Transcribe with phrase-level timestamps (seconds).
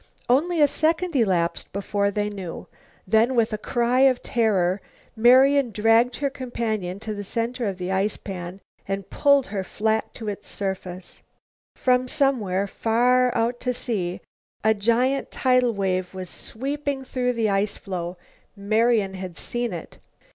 [0.27, 2.65] Only a second elapsed before they knew.
[3.05, 4.81] Then with a cry of terror
[5.15, 10.11] Marian dragged her companion to the center of the ice pan and pulled her flat
[10.15, 11.21] to its surface.
[11.75, 14.21] From somewhere, far out to sea,
[14.63, 18.17] a giant tidal wave was sweeping through the ice floe.
[18.55, 19.99] Marian had seen it.